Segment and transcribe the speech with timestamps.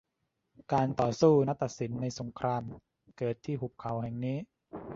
[0.73, 2.63] การต่อสู้นัดตัดสินในสงคราม
[3.17, 4.37] เกิดที่หุบเขาแห่งนี้